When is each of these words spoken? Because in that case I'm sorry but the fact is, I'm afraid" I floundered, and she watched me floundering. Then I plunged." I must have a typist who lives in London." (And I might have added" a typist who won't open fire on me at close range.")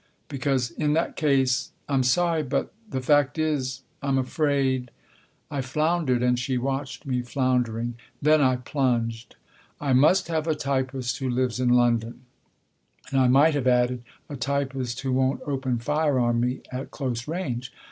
Because 0.29 0.71
in 0.71 0.93
that 0.93 1.15
case 1.15 1.69
I'm 1.87 2.01
sorry 2.01 2.41
but 2.41 2.73
the 2.89 3.01
fact 3.01 3.37
is, 3.37 3.83
I'm 4.01 4.17
afraid" 4.17 4.89
I 5.51 5.61
floundered, 5.61 6.23
and 6.23 6.39
she 6.39 6.57
watched 6.57 7.05
me 7.05 7.21
floundering. 7.21 7.93
Then 8.19 8.41
I 8.41 8.55
plunged." 8.55 9.35
I 9.89 9.93
must 9.93 10.27
have 10.27 10.47
a 10.47 10.55
typist 10.55 11.19
who 11.19 11.29
lives 11.29 11.59
in 11.59 11.69
London." 11.69 12.21
(And 13.11 13.19
I 13.21 13.27
might 13.27 13.53
have 13.53 13.67
added" 13.67 14.01
a 14.27 14.35
typist 14.37 15.01
who 15.01 15.11
won't 15.13 15.41
open 15.45 15.77
fire 15.77 16.17
on 16.17 16.39
me 16.39 16.61
at 16.71 16.89
close 16.89 17.27
range.") 17.27 17.71